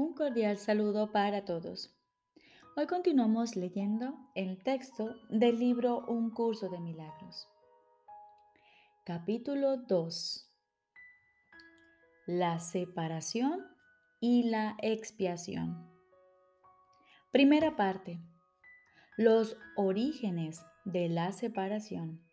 [0.00, 1.94] Un cordial saludo para todos.
[2.74, 7.46] Hoy continuamos leyendo el texto del libro Un curso de milagros.
[9.04, 10.50] Capítulo 2.
[12.28, 13.62] La separación
[14.20, 15.92] y la expiación.
[17.30, 18.22] Primera parte.
[19.18, 22.24] Los orígenes de la separación.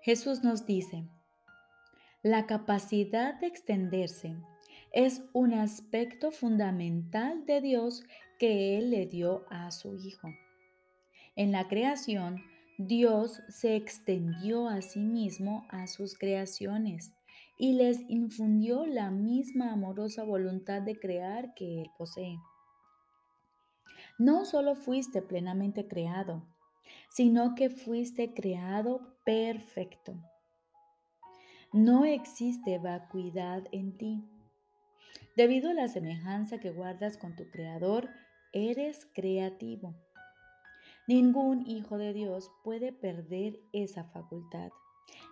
[0.00, 1.10] Jesús nos dice,
[2.22, 4.34] la capacidad de extenderse
[4.94, 8.04] es un aspecto fundamental de Dios
[8.38, 10.28] que Él le dio a su Hijo.
[11.34, 12.44] En la creación,
[12.78, 17.12] Dios se extendió a sí mismo a sus creaciones
[17.58, 22.38] y les infundió la misma amorosa voluntad de crear que Él posee.
[24.16, 26.46] No solo fuiste plenamente creado,
[27.10, 30.14] sino que fuiste creado perfecto.
[31.72, 34.30] No existe vacuidad en ti.
[35.36, 38.08] Debido a la semejanza que guardas con tu Creador,
[38.52, 39.94] eres creativo.
[41.06, 44.70] Ningún hijo de Dios puede perder esa facultad,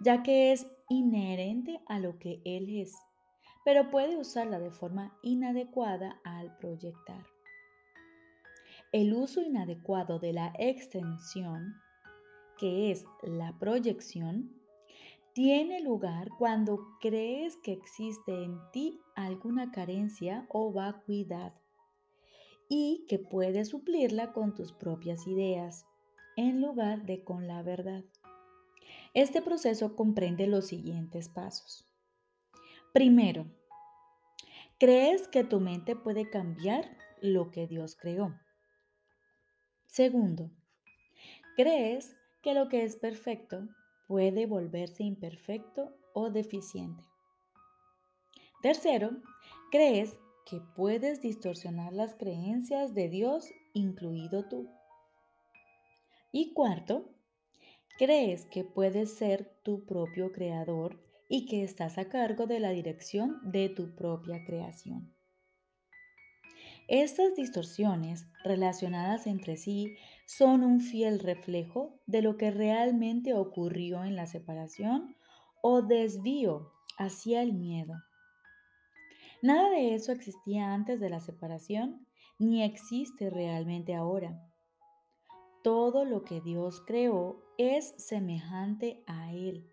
[0.00, 2.94] ya que es inherente a lo que Él es,
[3.64, 7.26] pero puede usarla de forma inadecuada al proyectar.
[8.92, 11.74] El uso inadecuado de la extensión,
[12.56, 14.57] que es la proyección,
[15.38, 21.54] tiene lugar cuando crees que existe en ti alguna carencia o vacuidad
[22.68, 25.86] y que puedes suplirla con tus propias ideas
[26.36, 28.02] en lugar de con la verdad.
[29.14, 31.88] Este proceso comprende los siguientes pasos.
[32.92, 33.46] Primero,
[34.80, 38.34] crees que tu mente puede cambiar lo que Dios creó.
[39.86, 40.50] Segundo,
[41.54, 43.68] crees que lo que es perfecto
[44.08, 47.04] puede volverse imperfecto o deficiente.
[48.62, 49.10] Tercero,
[49.70, 54.68] crees que puedes distorsionar las creencias de Dios, incluido tú.
[56.32, 57.14] Y cuarto,
[57.98, 60.98] crees que puedes ser tu propio creador
[61.28, 65.17] y que estás a cargo de la dirección de tu propia creación.
[66.88, 69.94] Estas distorsiones relacionadas entre sí
[70.26, 75.14] son un fiel reflejo de lo que realmente ocurrió en la separación
[75.60, 77.94] o desvío hacia el miedo.
[79.42, 82.06] Nada de eso existía antes de la separación
[82.38, 84.42] ni existe realmente ahora.
[85.62, 89.70] Todo lo que Dios creó es semejante a Él.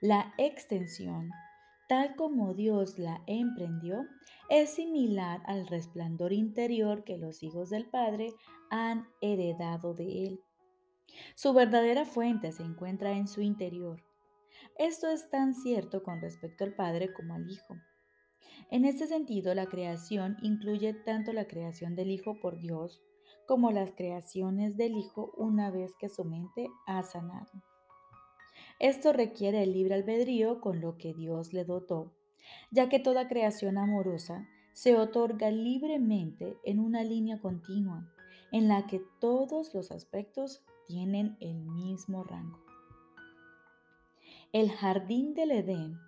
[0.00, 1.30] La extensión
[1.88, 4.06] tal como Dios la emprendió,
[4.48, 8.32] es similar al resplandor interior que los hijos del Padre
[8.70, 10.40] han heredado de Él.
[11.34, 14.02] Su verdadera fuente se encuentra en su interior.
[14.76, 17.76] Esto es tan cierto con respecto al Padre como al Hijo.
[18.70, 23.02] En este sentido, la creación incluye tanto la creación del Hijo por Dios
[23.46, 27.50] como las creaciones del Hijo una vez que su mente ha sanado.
[28.78, 32.12] Esto requiere el libre albedrío con lo que Dios le dotó,
[32.70, 38.08] ya que toda creación amorosa se otorga libremente en una línea continua,
[38.52, 42.58] en la que todos los aspectos tienen el mismo rango.
[44.52, 45.98] El jardín del Edén,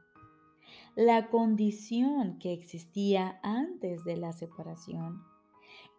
[0.94, 5.22] la condición que existía antes de la separación,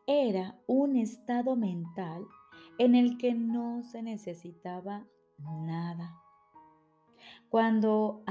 [0.08, 2.26] era un estado mental
[2.78, 5.06] en el que no se necesitaba
[5.38, 6.22] nada.
[7.52, 8.24] Cuando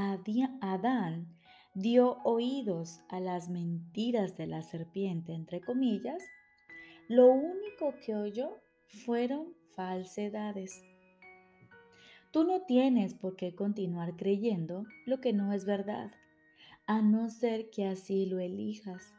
[0.63, 1.29] Adán
[1.75, 6.23] dio oídos a las mentiras de la serpiente, entre comillas,
[7.07, 8.57] lo único que oyó
[9.05, 10.83] fueron falsedades.
[12.31, 16.13] Tú no tienes por qué continuar creyendo lo que no es verdad,
[16.87, 19.13] a no ser que así lo elijas.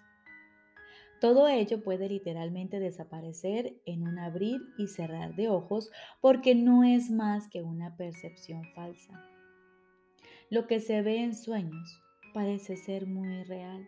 [1.19, 5.91] Todo ello puede literalmente desaparecer en un abrir y cerrar de ojos
[6.21, 9.30] porque no es más que una percepción falsa.
[10.51, 12.03] Lo que se ve en sueños
[12.33, 13.87] parece ser muy real.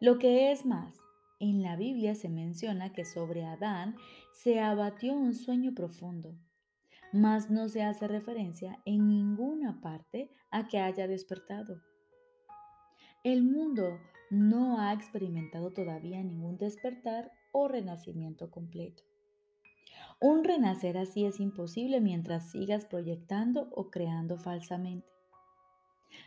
[0.00, 0.96] Lo que es más,
[1.40, 3.94] en la Biblia se menciona que sobre Adán
[4.32, 6.34] se abatió un sueño profundo,
[7.12, 11.82] mas no se hace referencia en ninguna parte a que haya despertado.
[13.22, 14.00] El mundo
[14.30, 19.02] no ha experimentado todavía ningún despertar o renacimiento completo.
[20.18, 25.12] Un renacer así es imposible mientras sigas proyectando o creando falsamente.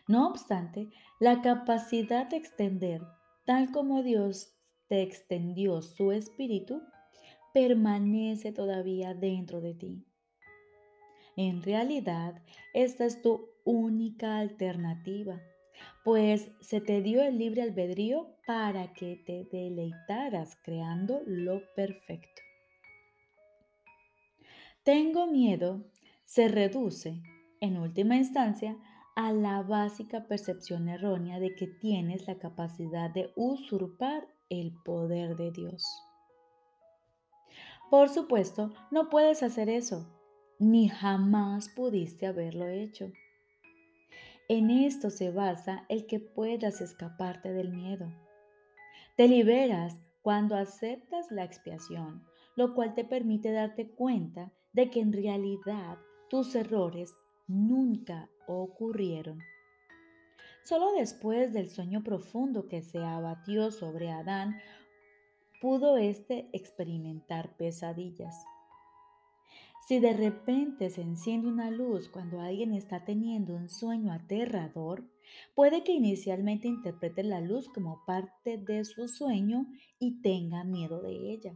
[0.08, 0.90] No obstante,
[1.20, 3.02] la capacidad de extender,
[3.46, 4.54] tal como Dios
[4.88, 6.82] te extendió su espíritu,
[7.54, 10.06] permanece todavía dentro de ti.
[11.38, 12.42] En realidad,
[12.74, 15.42] esta es tu única alternativa,
[16.04, 22.42] pues se te dio el libre albedrío para que te deleitaras creando lo perfecto.
[24.84, 25.84] Tengo miedo
[26.26, 27.22] se reduce,
[27.62, 28.78] en última instancia,
[29.16, 35.52] a la básica percepción errónea de que tienes la capacidad de usurpar el poder de
[35.52, 35.86] Dios.
[37.90, 40.06] Por supuesto, no puedes hacer eso,
[40.60, 43.12] ni jamás pudiste haberlo hecho.
[44.50, 48.12] En esto se basa el que puedas escaparte del miedo.
[49.16, 52.26] Te liberas cuando aceptas la expiación,
[52.56, 55.98] lo cual te permite darte cuenta de que en realidad
[56.30, 57.16] tus errores
[57.48, 59.40] nunca ocurrieron.
[60.64, 64.58] Solo después del sueño profundo que se abatió sobre Adán,
[65.62, 68.46] pudo éste experimentar pesadillas.
[69.88, 75.08] Si de repente se enciende una luz cuando alguien está teniendo un sueño aterrador,
[75.54, 79.68] puede que inicialmente interprete la luz como parte de su sueño
[80.00, 81.56] y tenga miedo de ella.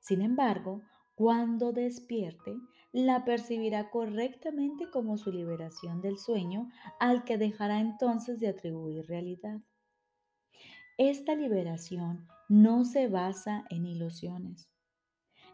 [0.00, 0.82] Sin embargo,
[1.14, 2.56] cuando despierte,
[2.92, 9.60] la percibirá correctamente como su liberación del sueño al que dejará entonces de atribuir realidad.
[10.98, 14.70] Esta liberación no se basa en ilusiones.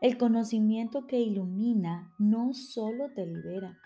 [0.01, 3.79] El conocimiento que ilumina no solo te libera,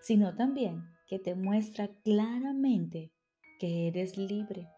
[0.00, 3.12] sino también que te muestra claramente
[3.60, 4.68] que eres libre.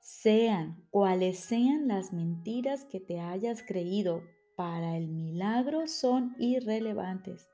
[0.00, 4.22] Sean cuales sean las mentiras que te hayas creído
[4.58, 7.48] para el milagro son irrelevantes,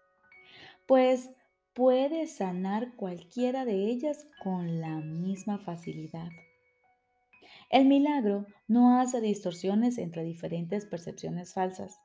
[0.87, 1.29] pues
[1.75, 6.31] puedes sanar cualquiera de ellas con la misma facilidad.
[7.69, 12.01] El milagro no hace distorsiones entre diferentes percepciones falsas.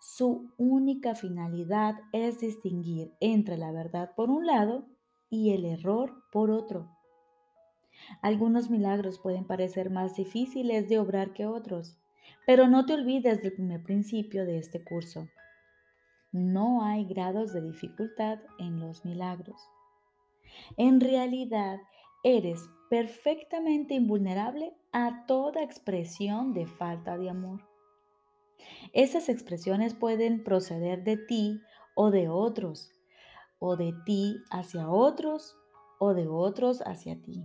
[0.00, 4.86] Su única finalidad es distinguir entre la verdad por un lado
[5.28, 6.88] y el error por otro.
[8.22, 11.98] Algunos milagros pueden parecer más difíciles de obrar que otros,
[12.46, 15.28] pero no te olvides del primer principio de este curso.
[16.32, 19.60] No hay grados de dificultad en los milagros.
[20.76, 21.78] En realidad,
[22.24, 27.60] eres perfectamente invulnerable a toda expresión de falta de amor.
[28.92, 31.60] Esas expresiones pueden proceder de ti
[31.94, 32.92] o de otros,
[33.58, 35.56] o de ti hacia otros,
[35.98, 37.44] o de otros hacia ti.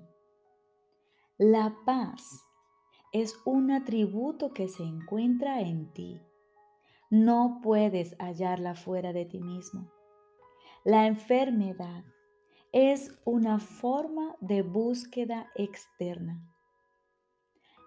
[1.37, 2.46] La paz
[3.21, 6.19] es un atributo que se encuentra en ti.
[7.09, 9.89] No puedes hallarla fuera de ti mismo.
[10.83, 12.03] La enfermedad
[12.71, 16.53] es una forma de búsqueda externa.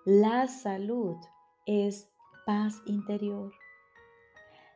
[0.04, 1.16] La salud
[1.66, 2.10] es
[2.46, 3.52] paz interior.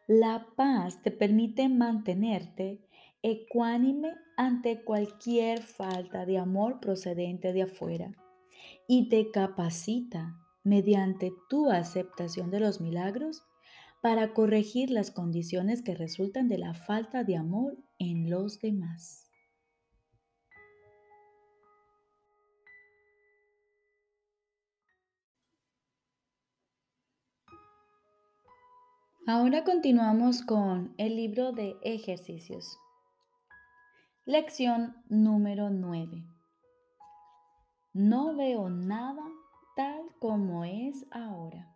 [0.07, 2.87] La paz te permite mantenerte
[3.23, 8.13] ecuánime ante cualquier falta de amor procedente de afuera
[8.87, 13.45] y te capacita mediante tu aceptación de los milagros
[14.03, 19.31] para corregir las condiciones que resultan de la falta de amor en los demás.
[29.27, 32.77] Ahora continuamos con el libro de ejercicios.
[34.27, 36.27] Lección número 9.
[37.95, 39.23] No veo nada
[39.75, 41.75] tal como es ahora.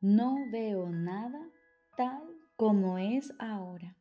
[0.00, 1.50] No veo nada
[1.96, 2.22] tal
[2.56, 3.96] como es ahora.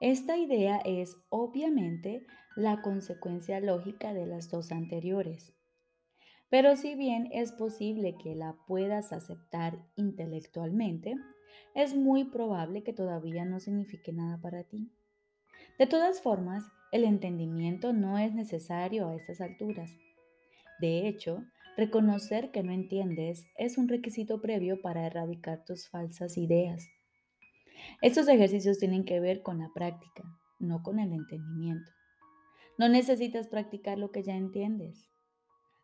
[0.00, 5.54] Esta idea es obviamente la consecuencia lógica de las dos anteriores.
[6.48, 11.14] Pero si bien es posible que la puedas aceptar intelectualmente,
[11.74, 14.90] es muy probable que todavía no signifique nada para ti.
[15.78, 19.90] De todas formas, el entendimiento no es necesario a estas alturas.
[20.80, 21.44] De hecho,
[21.76, 26.86] reconocer que no entiendes es un requisito previo para erradicar tus falsas ideas.
[28.02, 30.24] Estos ejercicios tienen que ver con la práctica,
[30.58, 31.90] no con el entendimiento.
[32.78, 35.08] No necesitas practicar lo que ya entiendes.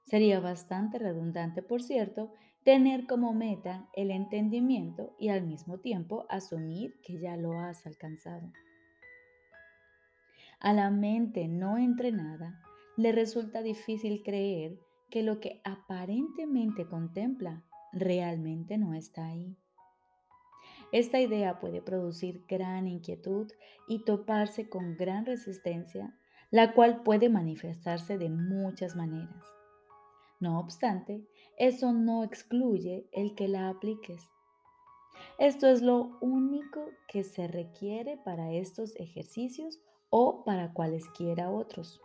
[0.04, 2.32] Sería bastante redundante, por cierto,
[2.64, 8.50] tener como meta el entendimiento y al mismo tiempo asumir que ya lo has alcanzado.
[10.66, 12.60] A la mente no entrenada
[12.96, 14.80] le resulta difícil creer
[15.10, 19.56] que lo que aparentemente contempla realmente no está ahí.
[20.90, 23.48] Esta idea puede producir gran inquietud
[23.86, 26.18] y toparse con gran resistencia,
[26.50, 29.44] la cual puede manifestarse de muchas maneras.
[30.40, 31.24] No obstante,
[31.58, 34.32] eso no excluye el que la apliques.
[35.38, 39.80] Esto es lo único que se requiere para estos ejercicios
[40.18, 42.00] o para cualesquiera otros.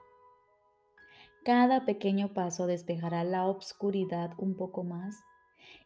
[1.46, 5.15] Cada pequeño paso despejará la obscuridad un poco más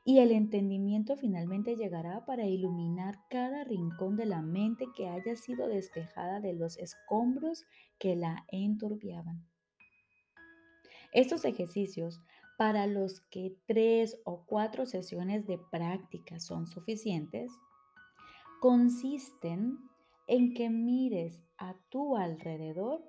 [0.04, 5.68] y el entendimiento finalmente llegará para iluminar cada rincón de la mente que haya sido
[5.68, 7.64] despejada de los escombros
[8.00, 9.46] que la enturbiaban.
[11.14, 12.24] Estos ejercicios,
[12.58, 17.52] para los que tres o cuatro sesiones de práctica son suficientes,
[18.62, 19.78] consisten
[20.28, 23.04] en que mires a tu alrededor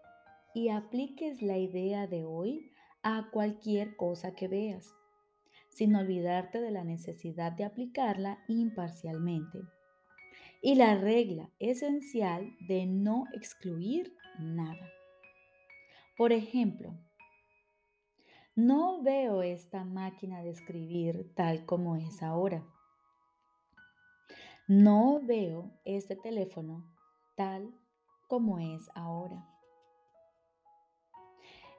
[0.55, 4.95] y apliques la idea de hoy a cualquier cosa que veas,
[5.69, 9.61] sin olvidarte de la necesidad de aplicarla imparcialmente.
[10.63, 14.91] Y la regla esencial de no excluir nada.
[16.17, 16.95] Por ejemplo,
[18.55, 22.65] no veo esta máquina de escribir tal como es ahora.
[24.67, 26.96] No veo este teléfono
[27.37, 27.73] tal
[28.29, 29.47] como es ahora.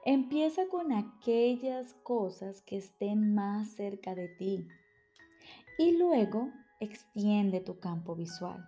[0.04, 4.66] Empieza con aquellas cosas que estén más cerca de ti
[5.78, 6.50] y luego
[6.80, 8.64] extiende tu campo visual.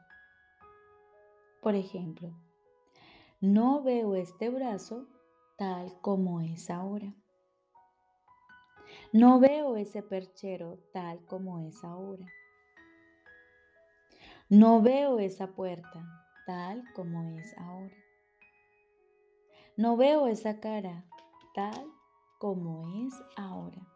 [1.62, 2.30] Por ejemplo,
[3.40, 5.06] no veo este brazo
[5.56, 7.14] tal como es ahora.
[9.12, 12.26] No veo ese perchero tal como es ahora.
[14.48, 16.19] No veo esa puerta
[16.50, 17.94] tal como es ahora.
[19.76, 21.04] No veo esa cara
[21.54, 21.86] tal
[22.40, 23.86] como es ahora.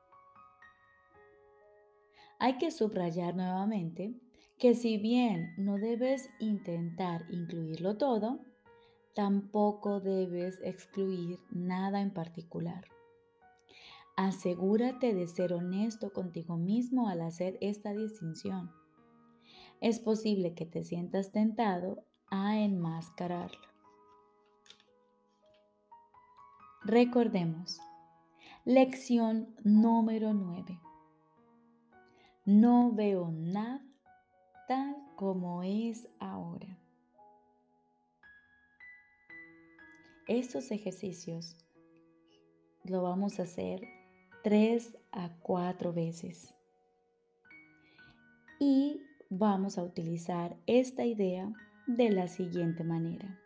[2.38, 4.14] Hay que subrayar nuevamente
[4.56, 8.38] que si bien no debes intentar incluirlo todo,
[9.16, 12.84] tampoco debes excluir nada en particular.
[14.14, 18.70] Asegúrate de ser honesto contigo mismo al hacer esta distinción
[19.84, 23.68] es posible que te sientas tentado a enmascararlo.
[26.82, 27.78] Recordemos,
[28.64, 30.80] lección número 9.
[32.44, 33.86] No veo nada
[34.66, 36.76] tal como es ahora.
[40.26, 41.56] Estos ejercicios
[42.82, 43.86] lo vamos a hacer
[44.42, 46.52] tres a cuatro veces.
[48.58, 49.00] Y
[49.30, 51.52] vamos a utilizar esta idea
[51.86, 53.40] de la siguiente manera.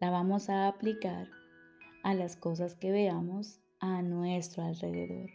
[0.00, 1.28] La vamos a aplicar
[2.02, 5.30] a las cosas que veamos a nuestro alrededor.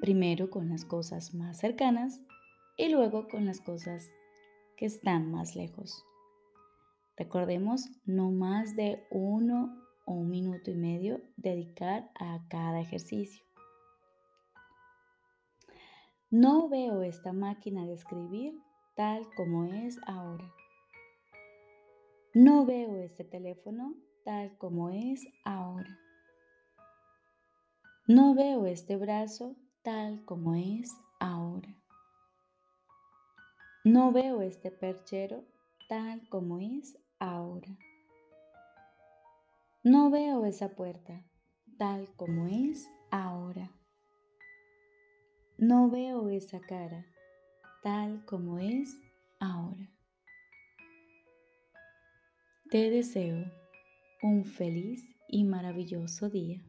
[0.00, 2.20] Primero con las cosas más cercanas
[2.76, 4.08] y luego con las cosas
[4.76, 6.04] que están más lejos.
[7.16, 9.76] Recordemos no más de uno
[10.06, 13.44] o un minuto y medio dedicar a cada ejercicio.
[16.30, 18.54] No veo esta máquina de escribir
[18.94, 20.52] tal como es ahora.
[22.34, 23.94] No veo este teléfono
[24.24, 25.98] tal como es ahora.
[28.06, 31.74] No veo este brazo tal como es ahora.
[33.84, 35.44] No veo este perchero
[35.88, 37.78] tal como es ahora.
[39.82, 41.24] No veo esa puerta
[41.78, 43.70] tal como es ahora.
[45.58, 47.06] No veo esa cara
[47.82, 49.02] tal como es
[49.40, 49.90] ahora.
[52.70, 53.44] Te deseo
[54.22, 56.62] un feliz y maravilloso día.